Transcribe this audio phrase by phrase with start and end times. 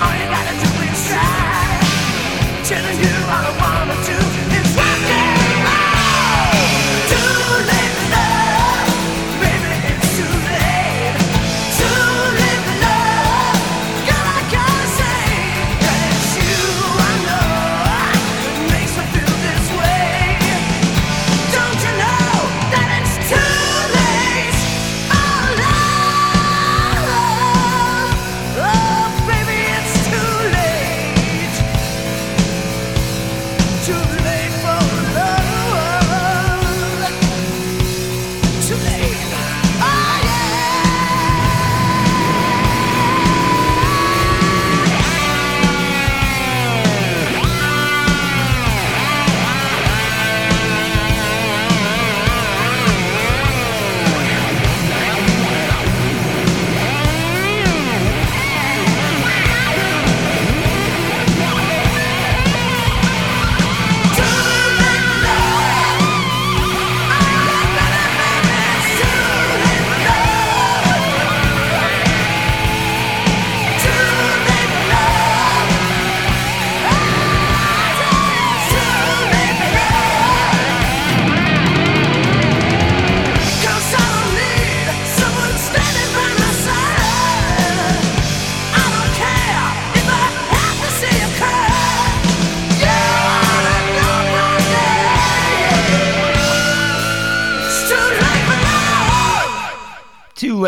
[0.00, 0.29] science.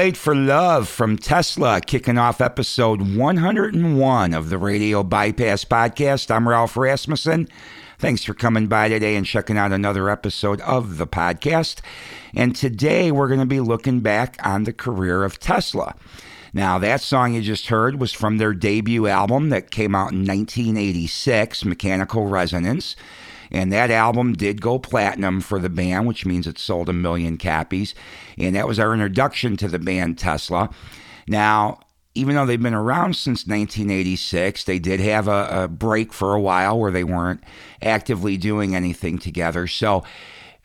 [0.02, 6.28] Late for Love from Tesla, kicking off episode 101 of the Radio Bypass Podcast.
[6.28, 7.48] I'm Ralph Rasmussen.
[8.00, 11.82] Thanks for coming by today and checking out another episode of the podcast.
[12.34, 15.94] And today we're going to be looking back on the career of Tesla.
[16.52, 20.26] Now, that song you just heard was from their debut album that came out in
[20.26, 22.96] 1986, Mechanical Resonance.
[23.52, 27.36] And that album did go platinum for the band, which means it sold a million
[27.36, 27.94] copies.
[28.38, 30.70] And that was our introduction to the band Tesla.
[31.28, 31.80] Now,
[32.14, 36.40] even though they've been around since 1986, they did have a, a break for a
[36.40, 37.44] while where they weren't
[37.80, 39.66] actively doing anything together.
[39.66, 40.02] So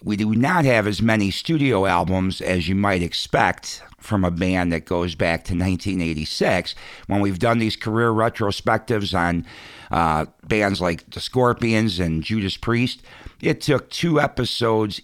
[0.04, 4.72] we do not have as many studio albums as you might expect from a band
[4.72, 6.75] that goes back to 1986.
[7.07, 9.45] When we've done these career retrospectives on
[9.92, 13.01] uh, bands like the Scorpions and Judas Priest,
[13.42, 15.01] it took two episodes,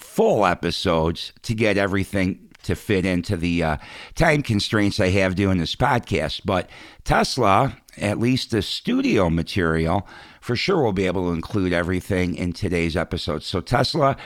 [0.00, 3.76] full episodes, to get everything to fit into the uh,
[4.14, 6.42] time constraints I have doing this podcast.
[6.44, 6.68] But
[7.04, 10.06] Tesla, at least the studio material,
[10.40, 13.42] for sure will be able to include everything in today's episode.
[13.42, 14.16] So Tesla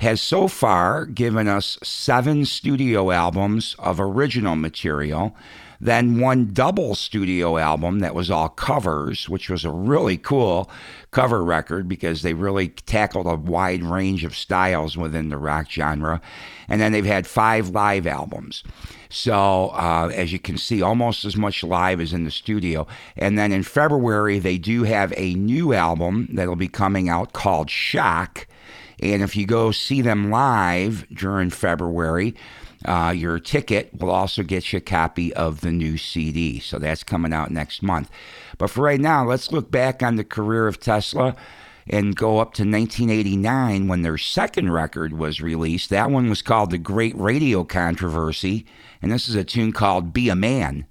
[0.00, 5.36] has so far given us seven studio albums of original material,
[5.80, 10.70] then one double studio album that was all covers, which was a really cool
[11.10, 16.20] cover record because they really tackled a wide range of styles within the rock genre.
[16.68, 18.64] And then they've had five live albums.
[19.10, 22.86] So, uh, as you can see, almost as much live as in the studio.
[23.16, 27.70] And then in February, they do have a new album that'll be coming out called
[27.70, 28.48] Shock.
[29.00, 32.34] And if you go see them live during February,
[32.84, 36.60] uh, your ticket will also get you a copy of the new CD.
[36.60, 38.10] So that's coming out next month.
[38.58, 41.34] But for right now, let's look back on the career of Tesla
[41.86, 45.90] and go up to 1989 when their second record was released.
[45.90, 48.66] That one was called The Great Radio Controversy.
[49.02, 50.86] And this is a tune called Be a Man.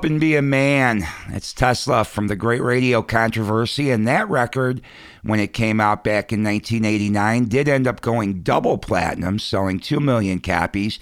[0.00, 1.06] Up and Be a Man.
[1.28, 3.90] It's Tesla from the Great Radio Controversy.
[3.90, 4.80] And that record,
[5.22, 10.00] when it came out back in 1989, did end up going double platinum, selling 2
[10.00, 10.98] million copies.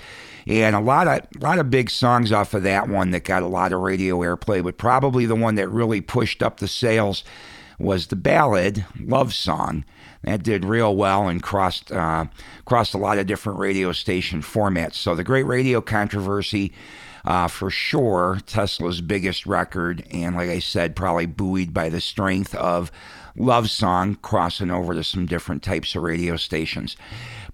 [0.49, 3.45] And a lot of a lot of big songs off of that one that got
[3.45, 7.23] a lot of radio airplay, but probably the one that really pushed up the sales
[7.79, 9.85] was the ballad Love Song.
[10.25, 12.25] That did real well and crossed uh,
[12.65, 14.95] crossed a lot of different radio station formats.
[14.95, 16.73] So the Great Radio Controversy
[17.25, 22.55] uh, for sure Tesla's biggest record, and like I said, probably buoyed by the strength
[22.55, 22.91] of
[23.37, 26.97] Love Song crossing over to some different types of radio stations.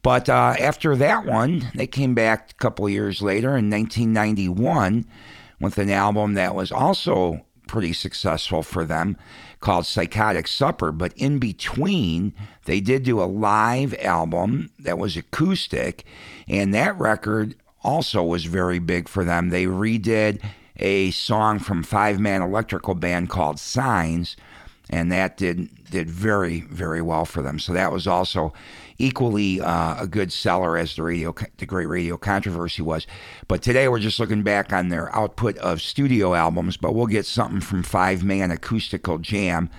[0.03, 5.07] But uh, after that one, they came back a couple years later in 1991
[5.61, 9.17] with an album that was also pretty successful for them
[9.61, 10.93] called Psychotic Supper.
[10.93, 12.35] But in between,
[12.67, 16.05] they did do a live album that was acoustic,
[16.47, 19.51] and that record also was very big for them.
[19.51, 20.43] They redid
[20.77, 24.37] a song from Five Man Electrical Band called Signs,
[24.91, 27.59] and that did did very very well for them.
[27.59, 28.53] So that was also
[28.99, 33.07] equally uh, a good seller as the radio the Great Radio Controversy was.
[33.49, 36.77] But today we're just looking back on their output of studio albums.
[36.77, 39.71] But we'll get something from Five Man Acoustical Jam.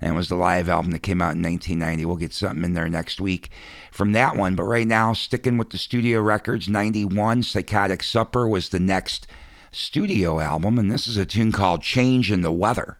[0.00, 2.04] And it was the live album that came out in 1990.
[2.06, 3.50] We'll get something in there next week
[3.92, 4.54] from that one.
[4.54, 9.26] But right now, sticking with the studio records, 91, Psychotic Supper was the next
[9.72, 10.78] studio album.
[10.78, 12.98] And this is a tune called Change in the Weather.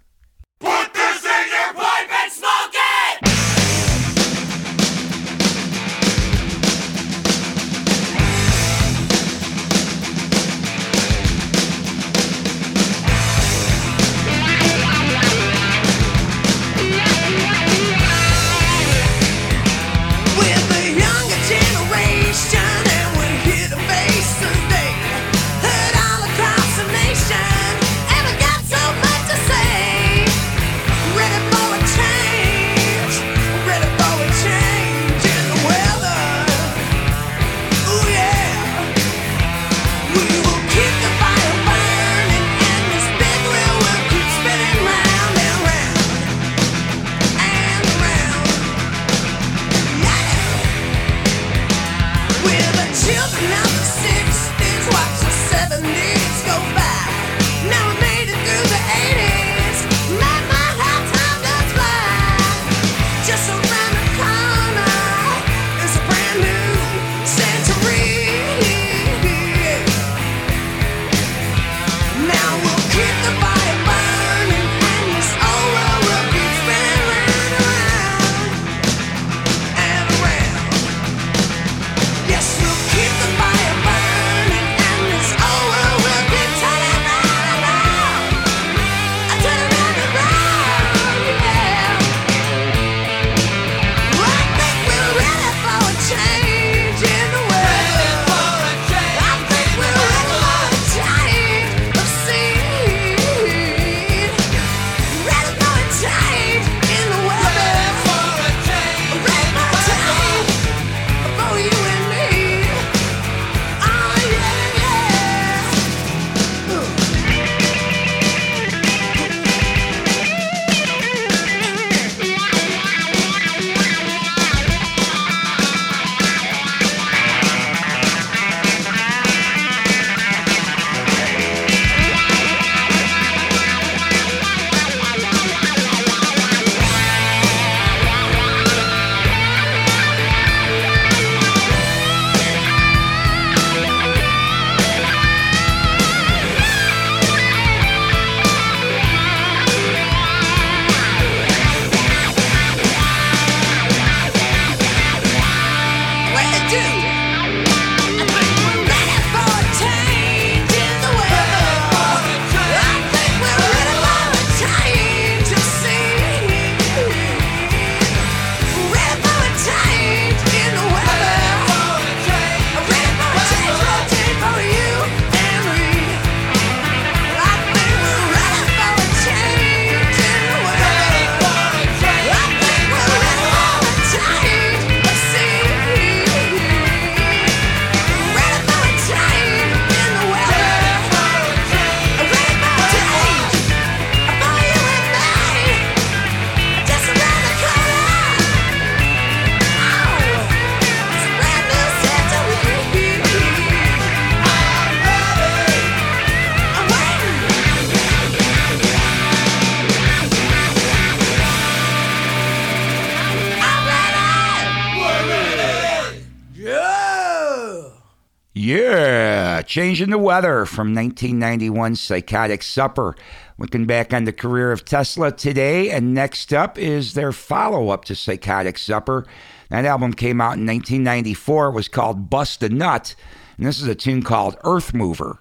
[219.70, 223.14] Changing the Weather from 1991 Psychotic Supper.
[223.56, 228.04] Looking back on the career of Tesla today, and next up is their follow up
[228.06, 229.24] to Psychotic Supper.
[229.68, 231.68] That album came out in 1994.
[231.68, 233.14] It was called Bust a Nut,
[233.58, 235.38] and this is a tune called Earth Mover.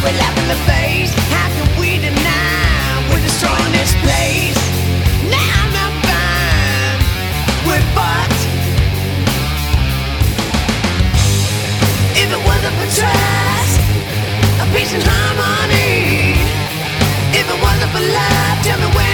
[0.00, 1.12] We laugh in the face.
[1.30, 4.58] How can we deny we're destroying this place?
[5.30, 6.98] Now I'm not fine.
[7.68, 8.42] We're fucked.
[12.18, 13.78] If it wasn't for trust,
[14.58, 16.34] a peace and harmony.
[17.38, 19.11] If it wasn't for love, tell me where.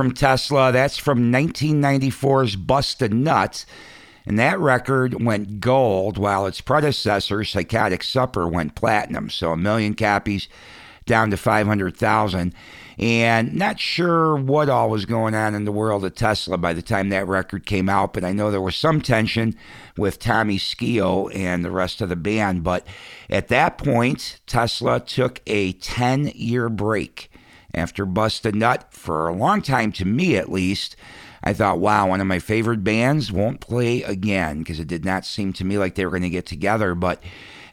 [0.00, 0.72] From Tesla.
[0.72, 3.66] That's from 1994's Bust a Nut.
[4.24, 9.28] And that record went gold while its predecessor, Psychotic Supper, went platinum.
[9.28, 10.48] So a million copies
[11.04, 12.54] down to 500,000.
[12.98, 16.80] And not sure what all was going on in the world of Tesla by the
[16.80, 19.54] time that record came out, but I know there was some tension
[19.98, 22.64] with Tommy Skeoch and the rest of the band.
[22.64, 22.86] But
[23.28, 27.29] at that point, Tesla took a 10 year break
[27.74, 30.96] after Bust a Nut for a long time, to me at least.
[31.42, 35.24] I thought, wow, one of my favorite bands won't play again because it did not
[35.24, 36.94] seem to me like they were going to get together.
[36.94, 37.22] But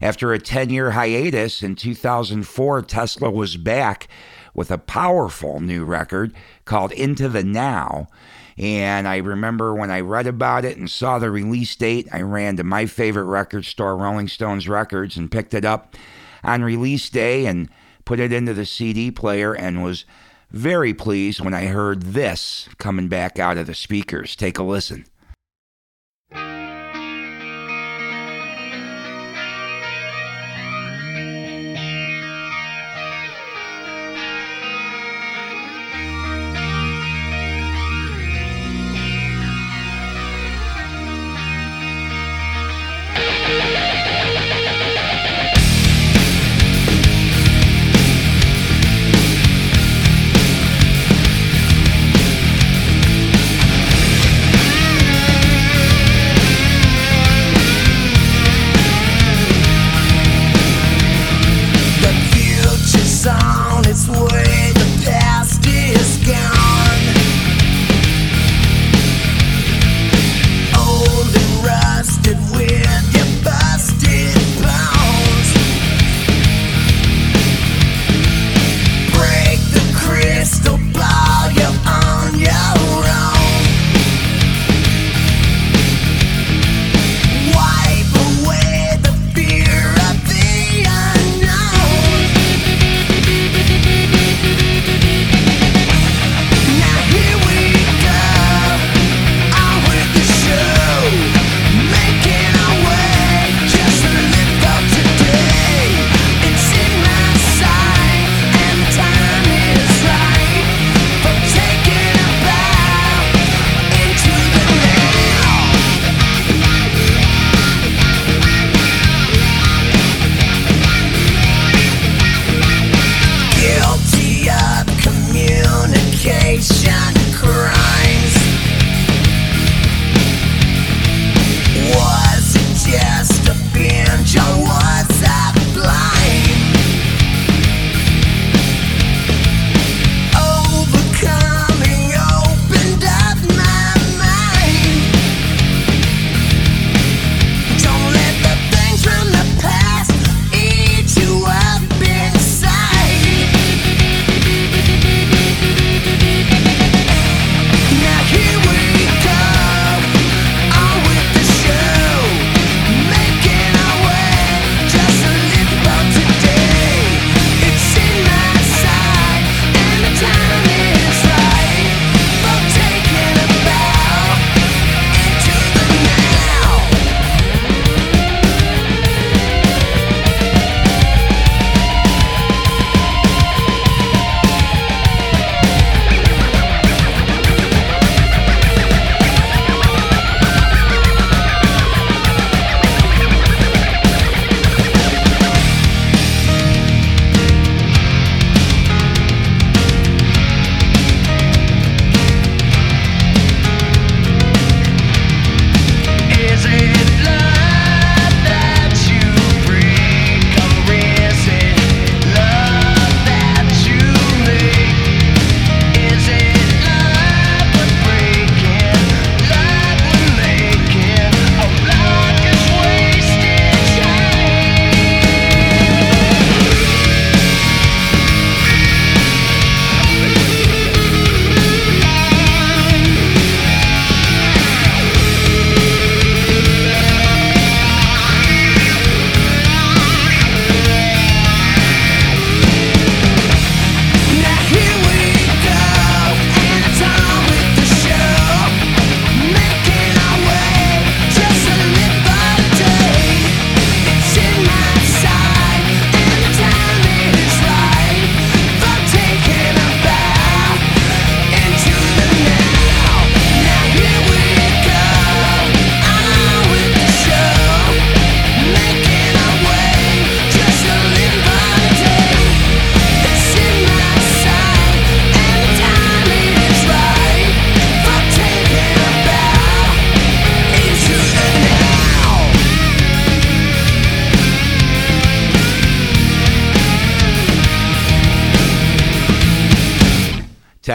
[0.01, 4.07] After a 10 year hiatus in 2004, Tesla was back
[4.53, 6.33] with a powerful new record
[6.65, 8.07] called Into the Now.
[8.57, 12.57] And I remember when I read about it and saw the release date, I ran
[12.57, 15.95] to my favorite record store, Rolling Stones Records, and picked it up
[16.43, 17.69] on release day and
[18.07, 20.05] put it into the CD player and was
[20.49, 24.33] very pleased when I heard this coming back out of the speakers.
[24.33, 25.05] Take a listen.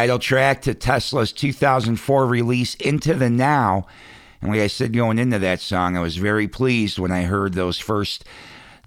[0.03, 3.87] Title track to Tesla's 2004 release, Into the Now.
[4.41, 7.53] And like I said going into that song, I was very pleased when I heard
[7.53, 8.25] those first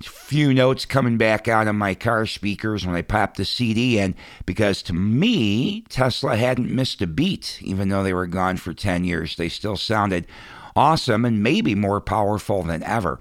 [0.01, 4.13] few notes coming back out of my car speakers when I popped the CD in
[4.45, 9.05] because to me, Tesla hadn't missed a beat, even though they were gone for 10
[9.05, 9.37] years.
[9.37, 10.27] They still sounded
[10.75, 13.19] awesome and maybe more powerful than ever.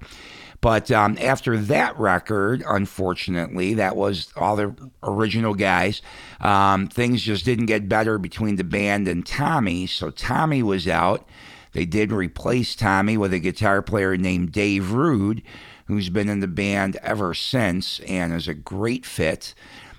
[0.61, 6.01] But um, after that record, unfortunately, that was all the original guys.
[6.41, 9.87] Um, things just didn't get better between the band and Tommy.
[9.87, 11.27] So Tommy was out.
[11.73, 15.43] They did replace Tommy with a guitar player named Dave Rude,
[15.87, 19.53] who's been in the band ever since and is a great fit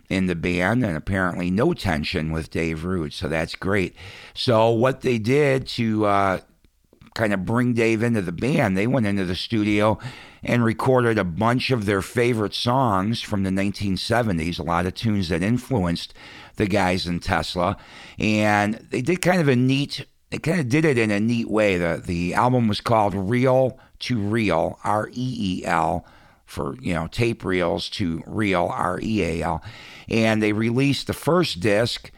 [0.09, 3.13] in the band and apparently no tension with Dave Rude.
[3.13, 3.95] So that's great.
[4.35, 6.41] So, what they did to uh,
[7.17, 9.99] kind of bring Dave into the band, they went into the studio
[10.45, 15.31] and recorded a bunch of their favorite songs from the 1970s, a lot of tunes
[15.31, 16.15] that influenced
[16.57, 17.77] the guys in Tesla.
[18.19, 21.51] And they did kind of a neat, they kind of did it in a neat
[21.51, 21.79] way.
[21.79, 26.05] The, the album was called Real to Real, R E E L,
[26.45, 29.65] for, you know, tape reels to reel, R E A L.
[30.09, 32.11] And they released the first disc.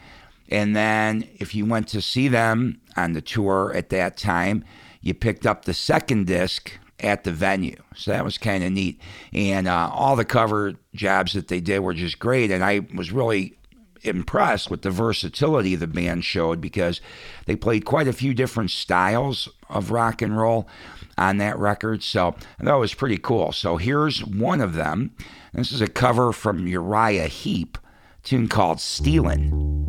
[0.51, 4.65] And then if you went to see them on the tour at that time,
[5.09, 7.77] you picked up the second disc at the venue.
[7.95, 9.01] So that was kind of neat.
[9.33, 12.51] And uh, all the cover jobs that they did were just great.
[12.51, 13.57] And I was really
[14.03, 17.01] impressed with the versatility the band showed because
[17.47, 20.69] they played quite a few different styles of rock and roll
[21.17, 22.03] on that record.
[22.03, 23.53] So that was pretty cool.
[23.53, 25.15] So here's one of them.
[25.53, 27.79] This is a cover from Uriah Heep,
[28.23, 29.88] tune called Stealin'.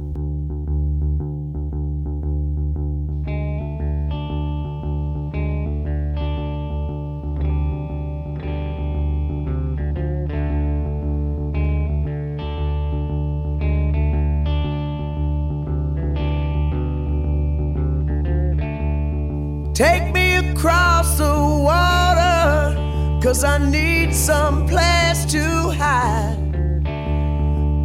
[23.30, 25.44] Cause I need some place to
[25.78, 26.52] hide.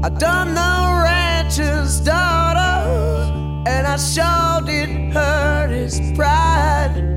[0.02, 3.30] I done the rancher's daughter,
[3.66, 7.10] and I sure did hurt his pride.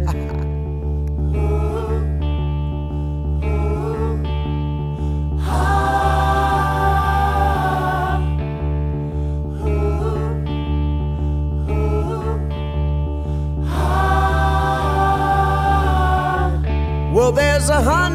[17.13, 18.06] Well, there's a hundred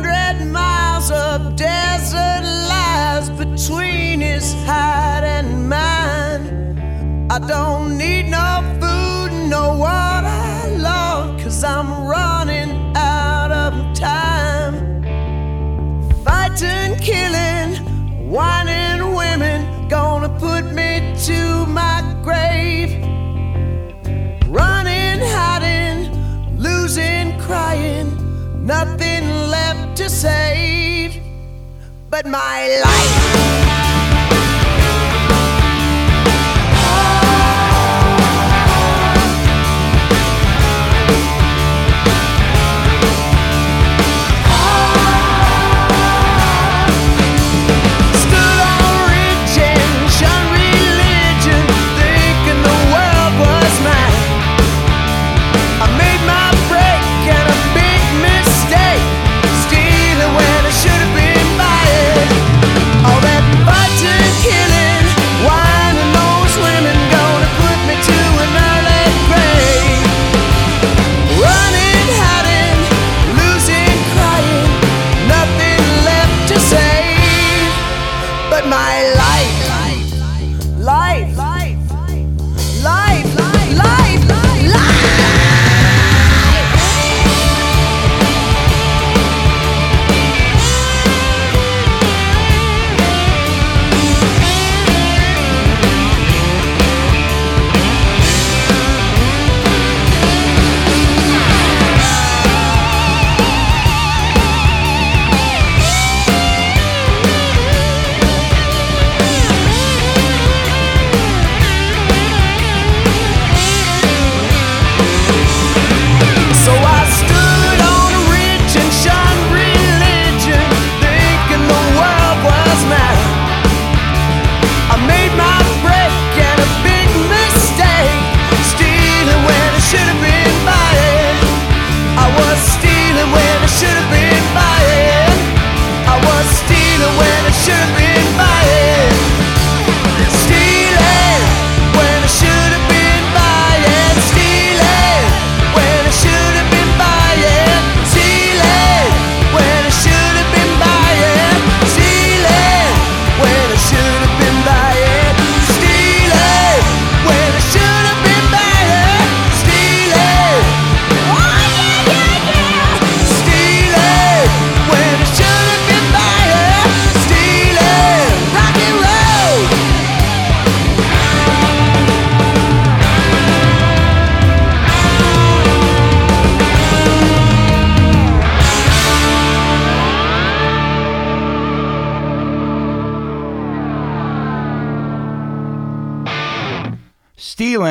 [32.25, 33.52] my life.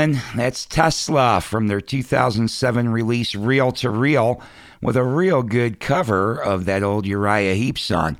[0.02, 4.42] That's Tesla from their 2007 release Real to Reel
[4.82, 8.18] with a real good cover of that old Uriah Heep song.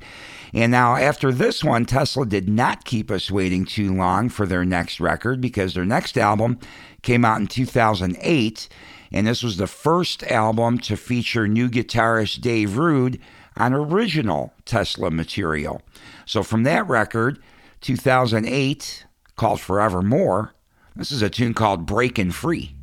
[0.54, 4.64] And now, after this one, Tesla did not keep us waiting too long for their
[4.64, 6.60] next record because their next album
[7.02, 8.68] came out in 2008.
[9.10, 13.18] And this was the first album to feature new guitarist Dave Rude
[13.56, 15.82] on original Tesla material.
[16.26, 17.40] So, from that record,
[17.80, 20.54] 2008, called Forevermore,
[20.94, 22.76] this is a tune called Breaking Free.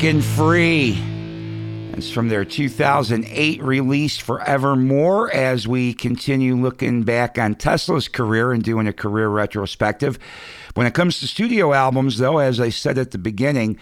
[0.00, 0.98] Breaking Free.
[1.92, 8.62] It's from their 2008 release, Forevermore, as we continue looking back on Tesla's career and
[8.62, 10.18] doing a career retrospective.
[10.72, 13.76] When it comes to studio albums, though, as I said at the beginning,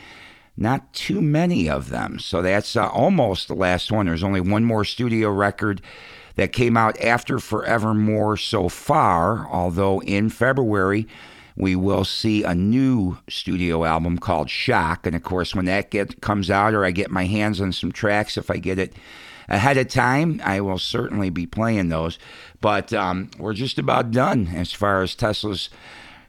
[0.56, 2.18] not too many of them.
[2.18, 4.06] So that's uh, almost the last one.
[4.06, 5.80] There's only one more studio record
[6.34, 11.06] that came out after Forevermore so far, although in February,
[11.58, 15.06] we will see a new studio album called Shock.
[15.06, 17.90] And of course, when that get, comes out, or I get my hands on some
[17.90, 18.94] tracks, if I get it
[19.48, 22.18] ahead of time, I will certainly be playing those.
[22.60, 25.68] But um, we're just about done as far as Tesla's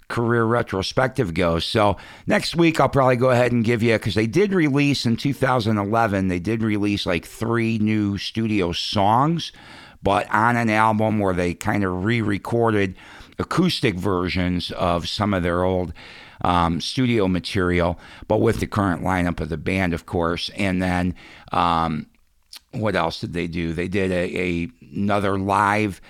[0.08, 1.64] career retrospective goes.
[1.64, 5.16] So next week I'll probably go ahead and give you because they did release in
[5.16, 6.28] 2011.
[6.28, 9.52] They did release like three new studio songs,
[10.02, 12.96] but on an album where they kind of re-recorded
[13.40, 15.94] acoustic versions of some of their old
[16.42, 20.50] um, studio material, but with the current lineup of the band, of course.
[20.56, 21.16] And then
[21.52, 22.08] um,
[22.72, 23.74] what else did they do?
[23.74, 26.02] They did a, a another live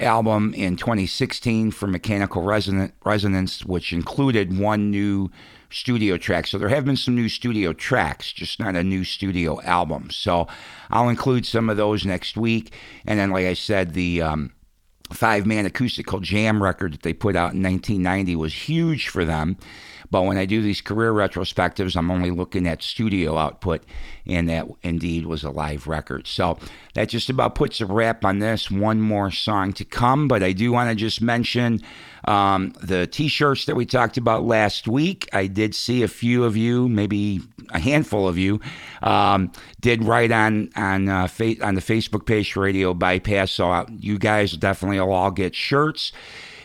[0.00, 5.30] album in 2016 for Mechanical Resonance, which included one new
[5.70, 6.46] studio track.
[6.46, 10.10] So there have been some new studio tracks, just not a new studio album.
[10.10, 10.46] So
[10.90, 12.72] I'll include some of those next week.
[13.06, 14.52] And then, like I said, the um,
[15.12, 19.56] five man acoustical jam record that they put out in 1990 was huge for them.
[20.10, 23.84] But when I do these career retrospectives, I'm only looking at studio output,
[24.26, 26.26] and that indeed was a live record.
[26.26, 26.58] So
[26.94, 28.70] that just about puts a wrap on this.
[28.70, 31.80] One more song to come, but I do want to just mention
[32.24, 35.28] um, the t shirts that we talked about last week.
[35.32, 37.40] I did see a few of you, maybe
[37.70, 38.60] a handful of you,
[39.02, 43.52] um, did write on on uh, fa- on the Facebook page Radio Bypass.
[43.52, 46.12] So uh, you guys definitely will all get shirts.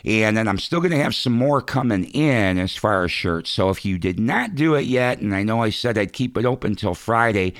[0.04, 3.50] And then I'm still going to have some more coming in as far as shirts.
[3.50, 6.36] So if you did not do it yet, and I know I said I'd keep
[6.36, 7.54] it open until Friday,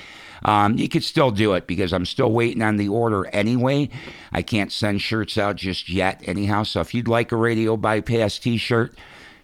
[0.44, 3.88] um, you could still do it because I'm still waiting on the order anyway.
[4.30, 6.64] I can't send shirts out just yet, anyhow.
[6.64, 8.94] So if you'd like a Radio Bypass t shirt,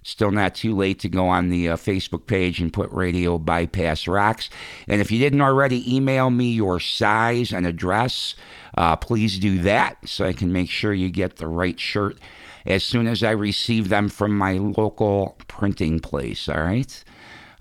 [0.02, 4.06] still not too late to go on the uh, Facebook page and put Radio Bypass
[4.06, 4.50] Rocks.
[4.88, 8.34] And if you didn't already email me your size and address,
[8.76, 12.18] uh, please do that so I can make sure you get the right shirt
[12.66, 16.48] as soon as I receive them from my local printing place.
[16.48, 17.04] All right.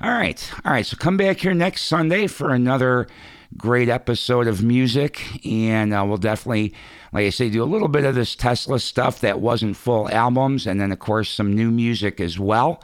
[0.02, 0.52] All right.
[0.66, 0.86] All right.
[0.86, 3.08] So come back here next Sunday for another
[3.58, 5.46] great episode of music.
[5.46, 6.74] And uh, we'll definitely,
[7.12, 10.68] like I say, do a little bit of this Tesla stuff that wasn't full albums.
[10.68, 12.82] And then, of course, some new music as well.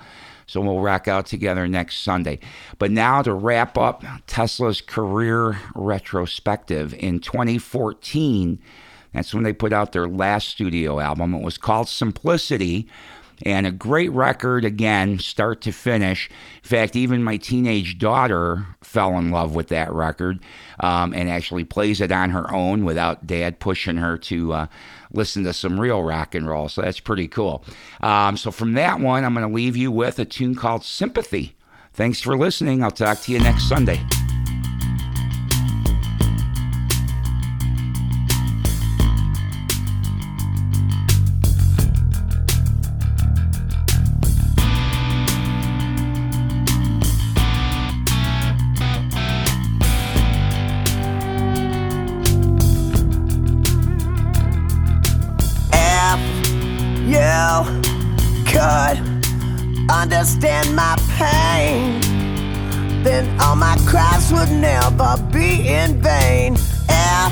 [0.47, 2.39] So we'll rock out together next Sunday.
[2.77, 8.59] But now to wrap up Tesla's career retrospective in 2014.
[9.15, 11.33] That's when they put out their last studio album.
[11.33, 12.87] It was called Simplicity
[13.43, 16.29] and a great record again, start to finish.
[16.63, 20.39] In fact, even my teenage daughter fell in love with that record
[20.79, 24.67] um, and actually plays it on her own without dad pushing her to uh,
[25.11, 26.69] listen to some real rock and roll.
[26.69, 27.63] So that's pretty cool.
[28.01, 31.55] Um, so from that one, I'm going to leave you with a tune called Sympathy.
[31.93, 32.83] Thanks for listening.
[32.83, 34.01] I'll talk to you next Sunday.
[60.01, 62.01] Understand my pain,
[63.03, 66.57] then all my cries would never be in vain.
[66.89, 67.31] If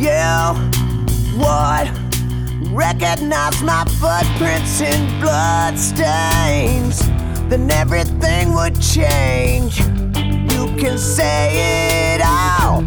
[0.00, 0.38] you
[1.38, 1.88] would
[2.72, 7.06] recognize my footprints in blood stains,
[7.48, 9.78] then everything would change.
[10.52, 12.80] You can say it all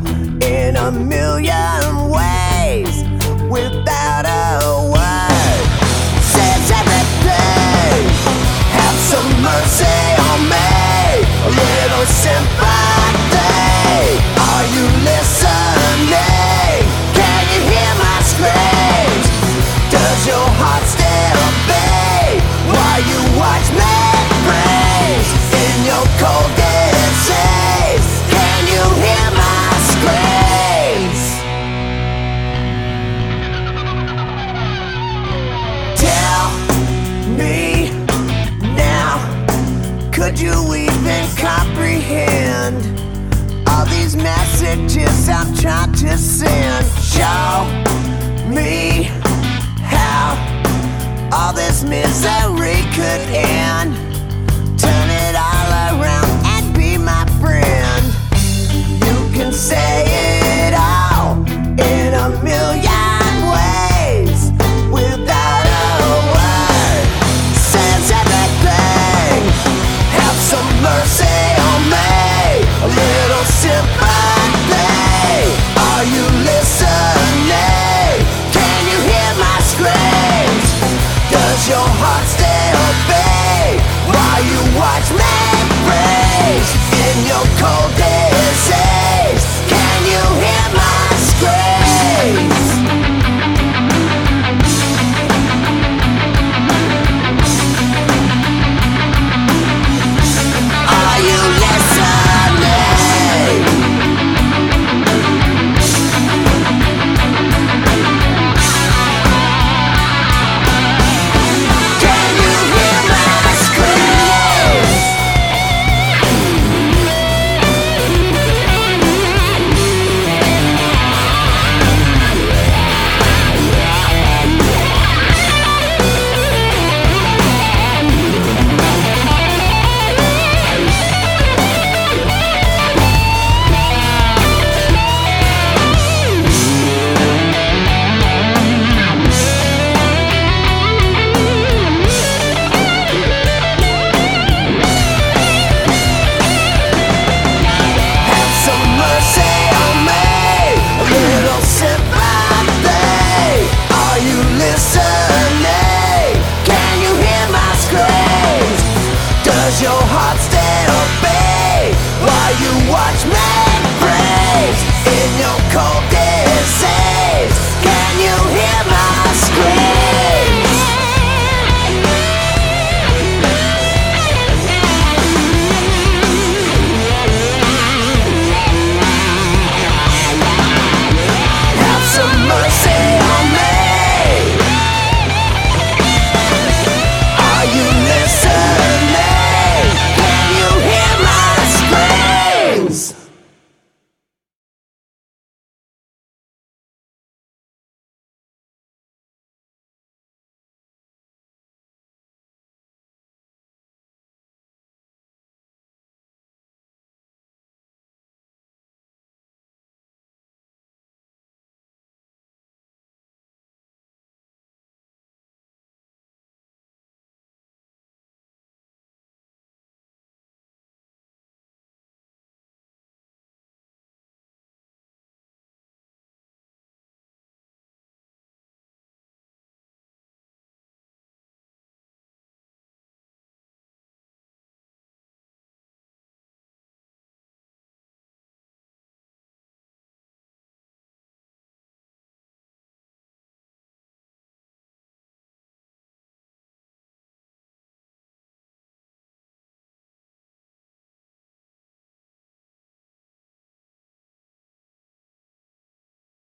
[0.44, 3.04] in a million ways
[3.50, 4.21] without